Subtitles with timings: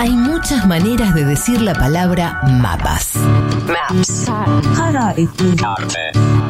[0.00, 3.16] Hay muchas maneras de decir la palabra mapas.
[3.66, 4.24] Maps.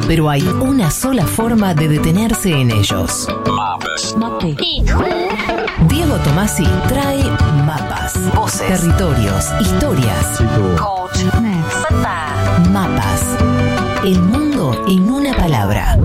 [0.07, 3.27] Pero hay una sola forma de detenerse en ellos.
[5.89, 7.25] Diego Tomasi trae
[7.65, 10.41] mapas, voces, territorios, historias.
[12.71, 13.21] Mapas.
[14.05, 15.97] El mundo en una palabra.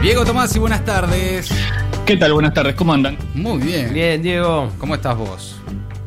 [0.00, 1.50] Diego Tomás y buenas tardes.
[2.06, 2.32] ¿Qué tal?
[2.32, 3.16] Buenas tardes, ¿cómo andan?
[3.34, 3.92] Muy bien.
[3.94, 4.70] Bien, Diego.
[4.78, 5.56] ¿Cómo estás vos?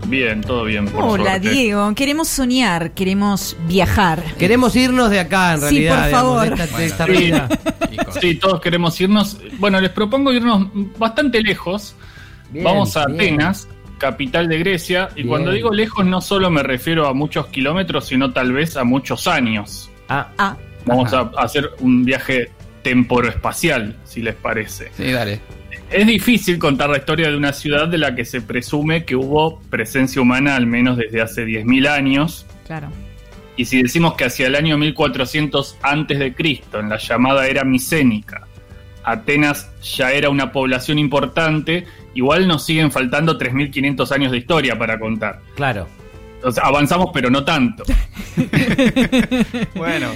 [0.08, 0.86] Bien, todo bien.
[0.88, 1.50] por Hola, suerte.
[1.50, 1.94] Diego.
[1.96, 4.22] Queremos soñar, queremos viajar.
[4.38, 5.96] Queremos irnos de acá, en Sí, realidad.
[5.96, 6.58] por digamos, favor.
[6.58, 8.36] de esta, de esta Sí.
[8.36, 9.38] todos queremos irnos.
[9.58, 10.68] Bueno, les propongo irnos
[11.00, 11.96] bastante lejos.
[12.52, 13.36] Bien, Vamos a bien.
[13.36, 13.68] Atenas,
[13.98, 15.10] capital de Grecia.
[15.14, 15.28] Y Bien.
[15.30, 19.28] cuando digo lejos, no solo me refiero a muchos kilómetros, sino tal vez a muchos
[19.28, 19.90] años.
[20.10, 20.56] Ah, Ah,
[20.86, 21.32] Vamos Ajá.
[21.36, 22.52] a hacer un viaje
[22.86, 24.92] temporoespacial, si les parece.
[24.96, 25.40] Sí, dale.
[25.90, 29.60] Es difícil contar la historia de una ciudad de la que se presume que hubo
[29.72, 32.46] presencia humana al menos desde hace 10.000 años.
[32.68, 32.90] claro.
[33.58, 37.64] Y si decimos que hacia el año 1400 antes de Cristo, en la llamada era
[37.64, 38.46] micénica,
[39.02, 45.00] Atenas ya era una población importante, igual nos siguen faltando 3500 años de historia para
[45.00, 45.40] contar.
[45.56, 45.88] claro.
[46.48, 47.84] O sea, avanzamos pero no tanto.
[49.76, 50.12] Bueno,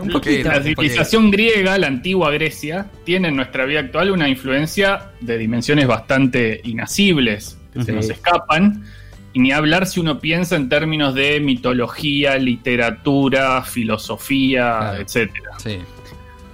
[0.00, 0.50] Un La poquito.
[0.62, 6.60] civilización griega, la antigua Grecia, tiene en nuestra vida actual una influencia de dimensiones bastante
[6.64, 8.84] inasibles, que se nos escapan.
[9.32, 15.00] Y ni hablar si uno piensa en términos de mitología, literatura, filosofía, Claro.
[15.02, 15.50] etcétera.
[15.58, 15.78] Sí.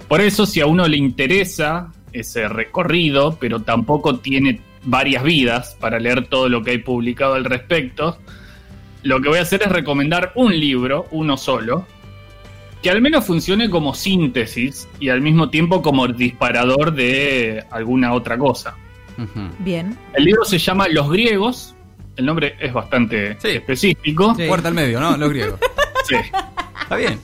[0.07, 5.99] Por eso, si a uno le interesa ese recorrido, pero tampoco tiene varias vidas para
[5.99, 8.19] leer todo lo que hay publicado al respecto,
[9.07, 11.85] lo que voy a hacer es recomendar un libro, uno solo,
[12.81, 18.37] que al menos funcione como síntesis y al mismo tiempo como disparador de alguna otra
[18.37, 18.75] cosa.
[19.59, 19.97] Bien.
[20.13, 21.73] El libro se llama Los griegos,
[22.17, 23.49] el nombre es bastante Sí.
[23.49, 24.35] específico.
[24.37, 24.45] Sí.
[24.47, 25.17] Puerta al medio, ¿no?
[25.17, 25.59] Los griegos.
[26.07, 26.15] Sí.
[26.81, 27.19] Está bien.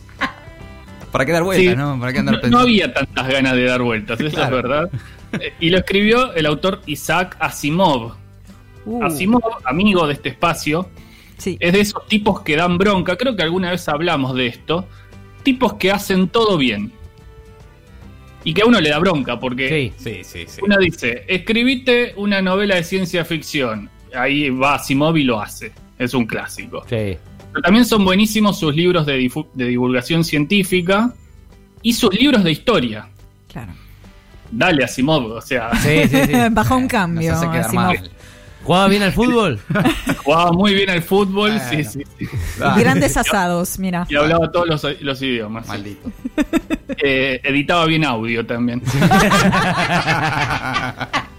[1.11, 1.77] ¿Para qué dar vueltas, Sí.
[1.77, 1.99] no?
[1.99, 4.57] ¿Para qué andar No, no había tantas ganas de dar vueltas, eso Claro.
[4.57, 4.89] es verdad.
[5.39, 8.13] Eh, Y lo escribió el autor Isaac Asimov.
[8.85, 10.89] Uh, Asimov, amigo de este espacio,
[11.37, 11.57] sí.
[11.59, 13.15] es de esos tipos que dan bronca.
[13.15, 14.87] Creo que alguna vez hablamos de esto.
[15.43, 16.91] Tipos que hacen todo bien.
[18.45, 20.03] Y que a uno le da bronca, porque Sí.
[20.03, 20.61] Sí, sí, sí.
[20.61, 23.89] uno dice, escribite una novela de ciencia ficción.
[24.13, 25.71] Ahí va Asimov y lo hace.
[25.97, 26.81] Es un clásico.
[26.89, 27.17] Sí.
[27.53, 31.13] Pero también son buenísimos sus libros de, divulgación científica
[31.81, 33.07] y sus libros de historia.
[33.51, 33.73] Claro.
[34.51, 36.31] Dale, Asimov, o sea, Sí, sí, sí.
[36.51, 37.31] Baja un cambio.
[37.31, 37.85] Nos hace quedar Asimov.
[37.85, 38.11] mal.
[38.63, 39.59] ¿Jugaba bien al fútbol?
[40.23, 41.69] jugaba muy bien al fútbol, Bueno.
[41.69, 42.25] sí, sí, sí.
[42.77, 44.05] Grandes asados, mira.
[44.09, 45.67] Y hablaba todos los, los idiomas.
[45.67, 46.09] Maldito.
[47.03, 48.81] Eh, editaba bien audio también.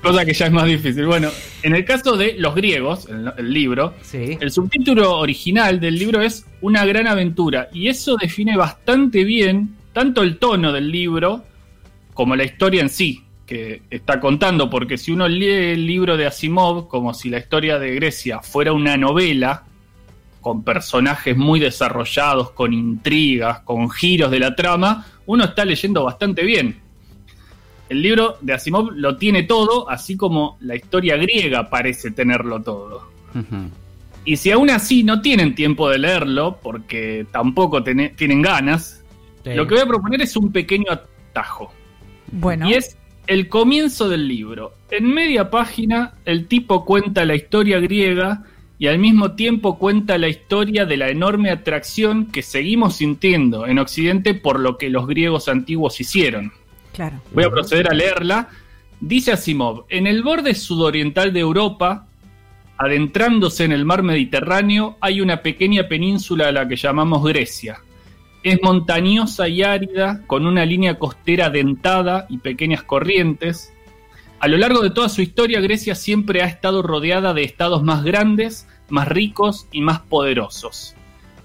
[0.02, 1.06] Cosa que ya es más difícil.
[1.06, 1.30] Bueno,
[1.62, 4.36] en el caso de Los griegos, el, el libro, Sí.
[4.38, 7.68] el subtítulo original del libro es Una gran aventura.
[7.72, 11.44] Y eso define bastante bien tanto el tono del libro
[12.12, 14.71] como la historia en sí que está contando.
[14.71, 18.72] Porque si uno lee el libro de Asimov como si la historia de Grecia fuera
[18.72, 19.65] una novela,
[20.41, 26.44] con personajes muy desarrollados, con intrigas, con giros de la trama, uno está leyendo bastante
[26.44, 26.81] bien.
[27.88, 33.09] El libro de Asimov lo tiene todo, así como la historia griega parece tenerlo todo.
[34.27, 39.03] Y si aún así no tienen tiempo de leerlo, porque tampoco tienen ganas,
[39.44, 39.53] Sí.
[39.54, 41.71] lo que voy a proponer es un pequeño atajo.
[42.33, 42.69] Bueno.
[42.69, 44.74] Y es el comienzo del libro.
[44.90, 48.44] En media página, el tipo cuenta la historia griega
[48.78, 53.78] y al mismo tiempo cuenta la historia de la enorme atracción que seguimos sintiendo en
[53.78, 56.52] Occidente por lo que los griegos antiguos hicieron.
[56.92, 57.20] Claro.
[57.32, 58.48] Voy a proceder a leerla.
[59.00, 62.06] Dice Asimov, en el borde sudoriental de Europa,
[62.76, 67.78] adentrándose en el mar Mediterráneo, hay una pequeña península a la que llamamos Grecia.
[68.44, 73.72] Es montañosa y árida, con una línea costera dentada y pequeñas corrientes.
[74.38, 78.04] A lo largo de toda su historia, Grecia siempre ha estado rodeada de estados más
[78.04, 80.95] grandes, más ricos y más poderosos.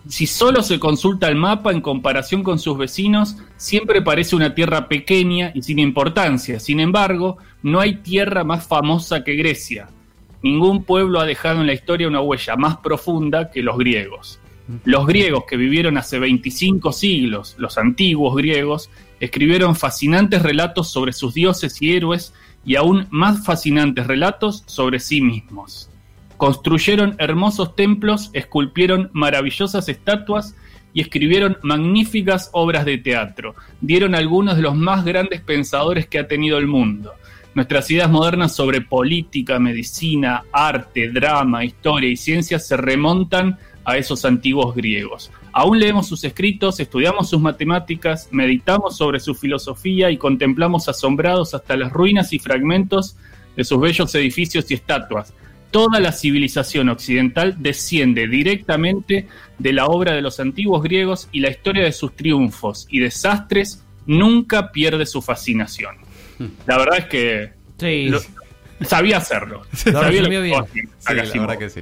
[0.09, 4.89] Si solo se consulta el mapa en comparación con sus vecinos, siempre parece una tierra
[4.89, 6.59] pequeña y sin importancia.
[6.59, 9.88] Sin embargo, no hay tierra más famosa que Grecia.
[10.44, 14.39] Ningún pueblo ha dejado en la historia una huella más profunda que los griegos.
[14.83, 21.33] Los griegos que vivieron hace 25 siglos, los antiguos griegos, escribieron fascinantes relatos sobre sus
[21.33, 22.33] dioses y héroes
[22.63, 25.89] y aún más fascinantes relatos sobre sí mismos.
[26.38, 30.56] Construyeron hermosos templos, esculpieron maravillosas estatuas
[30.94, 33.56] y escribieron magníficas obras de teatro.
[33.81, 37.13] Dieron algunos de los más grandes pensadores que ha tenido el mundo.
[37.56, 44.25] Nuestras ideas modernas sobre política, medicina, arte, drama, historia y ciencia se remontan a esos
[44.25, 45.31] antiguos griegos.
[45.51, 51.75] Aún leemos sus escritos, estudiamos sus matemáticas, meditamos sobre su filosofía y contemplamos asombrados hasta
[51.75, 53.15] las ruinas y fragmentos
[53.55, 55.33] de sus bellos edificios y estatuas.
[55.71, 59.27] Toda la civilización occidental desciende directamente
[59.59, 63.83] de la obra de los antiguos griegos y la historia de sus triunfos y desastres
[64.05, 65.95] nunca pierde su fascinación.
[66.65, 68.09] La verdad es que Sí.
[68.09, 68.19] lo-
[68.85, 69.61] sabía hacerlo.
[69.85, 70.63] Lo Sabía bien.
[70.73, 71.81] Sí, la verdad que sí.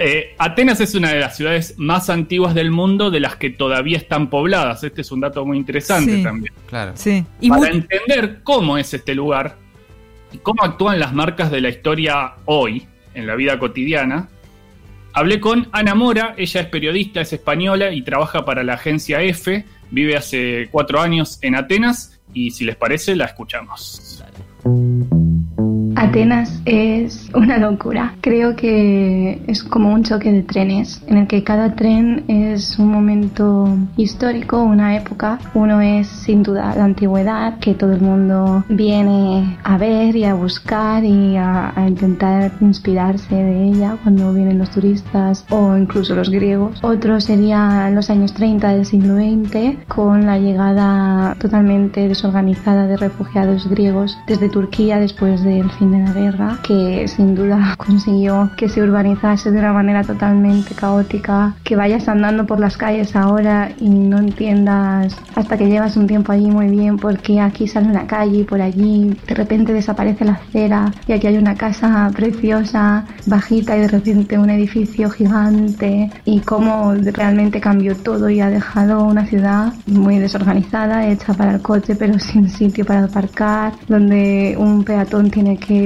[0.00, 3.96] Eh, Atenas es una de las ciudades más antiguas del mundo de las que todavía
[3.98, 4.84] están pobladas.
[4.84, 6.22] Este es un dato muy interesante Sí.
[6.22, 6.54] también.
[6.68, 6.92] Claro.
[6.94, 7.24] Sí.
[7.40, 9.56] Y Para entender cómo es este lugar
[10.32, 14.28] y cómo actúan las marcas de la historia hoy, en la vida cotidiana,
[15.14, 16.34] hablé con Ana Mora.
[16.36, 19.64] Ella es periodista, es española y trabaja para la agencia EFE.
[19.90, 24.22] Vive hace cuatro años en Atenas y si les parece la escuchamos.
[25.98, 28.14] Atenas es una locura.
[28.20, 32.92] Creo que es como un choque de trenes, en el que cada tren es un
[32.92, 35.40] momento histórico, una época.
[35.54, 40.34] Uno es sin duda la antigüedad, que todo el mundo viene a ver y a
[40.34, 46.30] buscar y a, a intentar inspirarse de ella cuando vienen los turistas o incluso los
[46.30, 46.78] griegos.
[46.84, 53.68] Otro sería los años 30 del siglo XX, con la llegada totalmente desorganizada de refugiados
[53.68, 59.50] griegos desde Turquía después del fin la guerra, que sin duda consiguió que se urbanizase
[59.50, 65.16] de una manera totalmente caótica, que vayas andando por las calles ahora y no entiendas
[65.34, 68.60] hasta que llevas un tiempo allí muy bien porque aquí sale una calle y por
[68.60, 73.88] allí de repente desaparece la acera y aquí hay una casa preciosa, bajita y de
[73.88, 80.18] repente un edificio gigante y cómo realmente cambió todo y ha dejado una ciudad muy
[80.18, 85.77] desorganizada, hecha para el coche pero sin sitio para aparcar, donde un peatón tiene que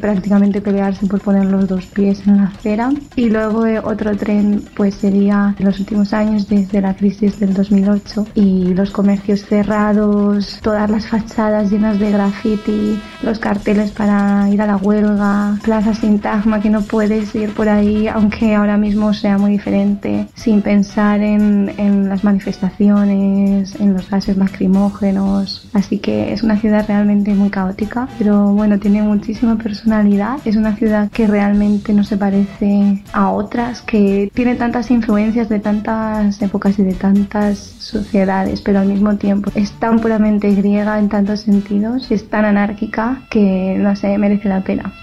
[0.00, 2.90] prácticamente pelearse por poner los dos pies en la acera.
[3.16, 8.26] Y luego eh, otro tren pues sería los últimos años desde la crisis del 2008
[8.34, 14.66] y los comercios cerrados, todas las fachadas llenas de graffiti, los carteles para ir a
[14.66, 19.52] la huelga, plaza sintagma que no puedes ir por ahí aunque ahora mismo sea muy
[19.52, 25.68] diferente sin pensar en, las manifestaciones, en los gases lacrimógenos.
[25.72, 30.38] Así que es una ciudad realmente muy caótica, pero bueno, tiene muchísima personalidad.
[30.46, 35.60] Es una ciudad que realmente no se parece a otras, que tiene tantas influencias de
[35.60, 41.10] tantas épocas y de tantas sociedades, pero al mismo tiempo es tan puramente griega en
[41.10, 44.94] tantos sentidos, es tan anárquica que no sé, merece la pena.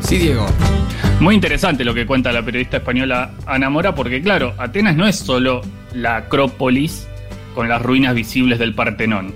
[0.00, 0.44] Sí, Diego.
[1.18, 5.16] Muy interesante lo que cuenta la periodista española Ana Mora, porque claro, Atenas no es
[5.16, 5.62] solo
[5.94, 7.08] la Acrópolis
[7.54, 9.32] con las ruinas visibles del Partenón.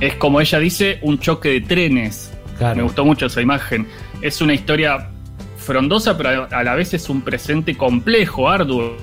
[0.00, 2.32] Es como ella dice, un choque de trenes.
[2.58, 2.76] Claro.
[2.76, 3.86] Me gustó mucho esa imagen.
[4.22, 5.10] Es una historia
[5.58, 8.96] frondosa, pero a la vez es un presente complejo, arduo.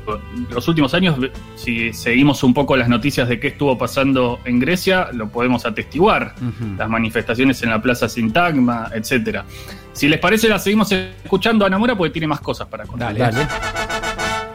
[0.49, 1.15] Los últimos años,
[1.55, 6.33] si seguimos un poco las noticias de qué estuvo pasando en Grecia, lo podemos atestiguar.
[6.77, 9.45] Las manifestaciones en la Plaza Sintagma, etcétera.
[9.94, 13.15] Si les parece, la seguimos escuchando a Ana Mora porque tiene más cosas para contar.
[13.15, 13.38] Dale.
[13.38, 14.06] Dale.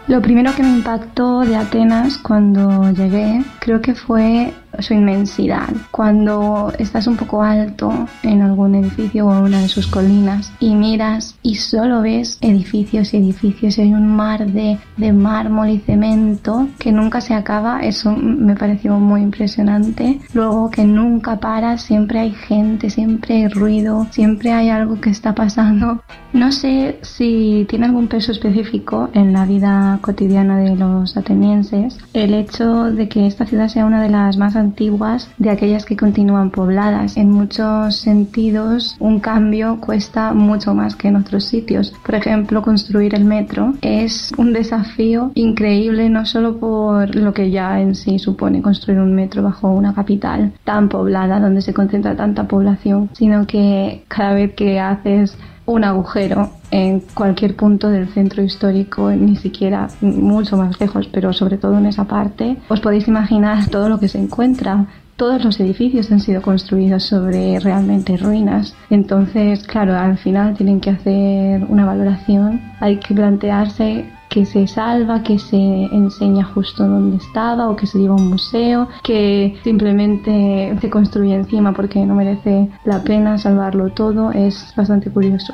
[0.09, 5.69] Lo primero que me impactó de Atenas cuando llegué creo que fue su inmensidad.
[5.91, 10.75] Cuando estás un poco alto en algún edificio o en una de sus colinas y
[10.75, 15.79] miras y solo ves edificios y edificios y hay un mar de, de mármol y
[15.79, 20.21] cemento que nunca se acaba, eso me pareció muy impresionante.
[20.35, 25.35] Luego que nunca para, siempre hay gente, siempre hay ruido, siempre hay algo que está
[25.35, 26.03] pasando.
[26.33, 32.35] No sé si tiene algún peso específico en la vida cotidiana de los atenienses el
[32.35, 36.51] hecho de que esta ciudad sea una de las más antiguas de aquellas que continúan
[36.51, 37.17] pobladas.
[37.17, 41.93] En muchos sentidos, un cambio cuesta mucho más que en otros sitios.
[42.05, 47.81] Por ejemplo, construir el metro es un desafío increíble no solo por lo que ya
[47.81, 52.49] en sí supone construir un metro bajo una capital tan poblada donde se concentra tanta
[52.49, 59.11] población, sino que cada vez que haces un agujero en cualquier punto del centro histórico,
[59.11, 63.89] ni siquiera mucho más lejos, pero sobre todo en esa parte, os podéis imaginar todo
[63.89, 64.87] lo que se encuentra.
[65.17, 68.75] Todos los edificios han sido construidos sobre realmente ruinas.
[68.91, 72.61] Entonces, claro, al final tienen que hacer una valoración.
[72.81, 77.99] Hay que plantearse que se salva, que se enseña justo donde estaba o que se
[77.99, 83.91] lleva a un museo, que simplemente se construye encima porque no merece la pena salvarlo
[83.91, 84.33] todo.
[84.33, 85.53] Es bastante curioso.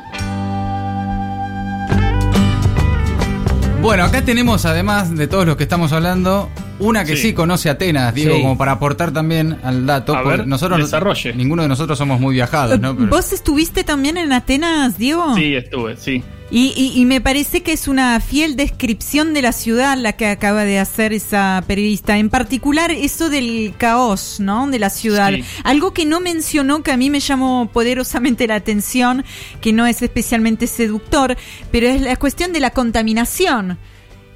[3.82, 6.48] Bueno, acá tenemos, además de todos los que estamos hablando,
[6.80, 7.32] Una que sí, Sí.
[7.34, 8.42] conoce Atenas, Diego, Sí.
[8.42, 10.14] como para aportar también al dato.
[10.16, 11.32] A ver, nosotros, desarrolle.
[11.34, 12.96] Ninguno de nosotros somos muy viajados, ¿no?
[12.96, 15.34] Pero- ¿Vos estuviste también en Atenas, Diego?
[15.34, 16.22] Sí, estuve, sí.
[16.50, 20.28] Y, y- y me parece que es una fiel descripción de la ciudad la que
[20.28, 22.16] acaba de hacer esa periodista.
[22.16, 24.66] En particular, eso del caos, ¿no?
[24.70, 25.30] De la ciudad.
[25.34, 25.44] Sí.
[25.64, 29.24] Algo que no mencionó, que a mí me llamó poderosamente la atención,
[29.60, 31.36] que no es especialmente seductor,
[31.70, 33.76] pero es la cuestión de la contaminación.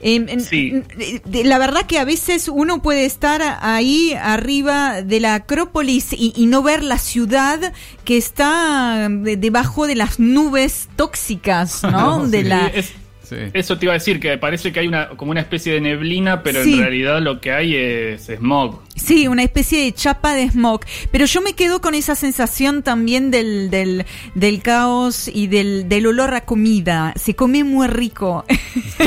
[0.05, 0.83] Em, Sí.
[1.25, 6.33] de- La verdad que a veces uno puede estar ahí arriba de la Acrópolis y,
[6.37, 7.73] y no ver la ciudad
[8.05, 12.27] que está de- debajo de las nubes tóxicas, ¿no?
[12.27, 12.93] De Sí, la es-
[13.33, 13.51] Sí.
[13.55, 16.43] eso te iba a decir, que parece que hay una como una especie de neblina,
[16.43, 16.75] pero Sí.
[16.75, 18.81] en realidad lo que hay es smog.
[18.95, 20.83] Sí, una especie de chapa de smog.
[21.11, 26.07] Pero yo me quedo con esa sensación también del, del, del caos y del, del
[26.07, 27.15] olor a comida.
[27.17, 28.45] Se come muy rico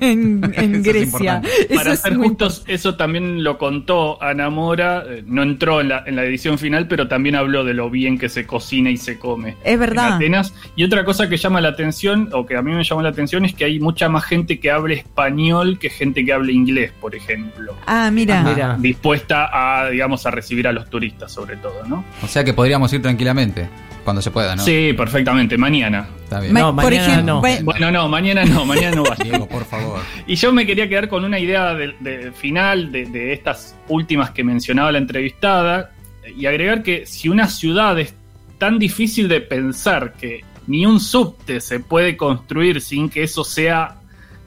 [0.00, 1.42] en, en Eso es Grecia.
[1.74, 5.88] Para es ser muy justos, eso también lo contó Ana Mora, eh, no entró en
[5.90, 8.96] la, en la edición final, pero también habló de lo bien que se cocina y
[8.96, 9.56] se come.
[9.64, 10.08] Es verdad.
[10.08, 10.54] En Atenas.
[10.76, 13.44] Y otra cosa que llama la atención, o que a mí me llamó la atención,
[13.44, 17.14] es que hay mucha más gente que hable español que gente que hable inglés, por
[17.14, 17.74] ejemplo.
[17.86, 18.40] Ah, mira.
[18.40, 18.76] Ah, mira.
[18.78, 22.04] Dispuesta a, digamos, a recibir a los turistas, sobre todo, ¿no?
[22.22, 23.68] O sea que podríamos ir tranquilamente,
[24.04, 24.62] cuando se pueda, ¿no?
[24.64, 26.08] Sí, perfectamente, mañana.
[26.24, 26.52] Está bien.
[26.52, 27.40] Ma- No, por mañana ejemplo, no.
[27.40, 29.16] bueno, Bueno, no, mañana no, mañana no vaya.
[29.24, 30.00] Diego, por favor.
[30.26, 34.30] Y yo me quería quedar con una idea de, de final de, de estas últimas
[34.30, 35.90] que mencionaba la entrevistada
[36.36, 38.14] y agregar que si una ciudad es
[38.58, 43.96] tan difícil de pensar que ni un subte se puede construir sin que eso sea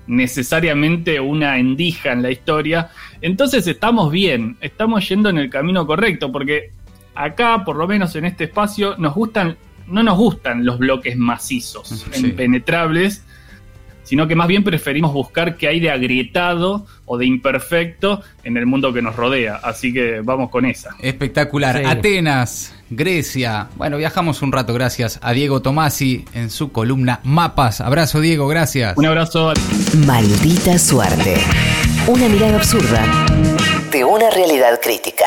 [0.07, 2.89] necesariamente una endija en la historia,
[3.21, 6.71] entonces estamos bien, estamos yendo en el camino correcto, porque
[7.15, 11.87] acá, por lo menos en este espacio, nos gustan, no nos gustan los bloques macizos,
[12.11, 12.27] Sí.
[12.27, 13.23] impenetrables,
[14.03, 18.65] sino que más bien preferimos buscar qué hay de agrietado o de imperfecto en el
[18.65, 19.59] mundo que nos rodea.
[19.63, 20.95] Así que vamos con esa.
[20.99, 21.77] Espectacular.
[21.77, 21.85] Sí.
[21.85, 23.69] Atenas, Grecia.
[23.75, 27.81] Bueno, viajamos un rato gracias a Diego Tomasi en su columna Mapas.
[27.81, 28.97] Abrazo, Diego, gracias.
[28.97, 29.53] Un abrazo.
[30.05, 31.37] Maldita suerte.
[32.07, 33.05] Una mirada absurda
[33.91, 35.25] de una realidad crítica.